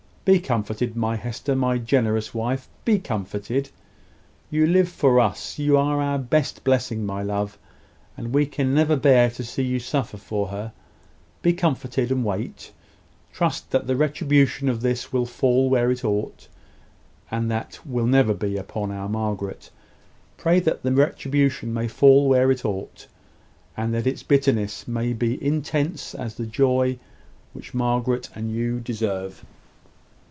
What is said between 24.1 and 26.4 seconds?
bitterness may be intense as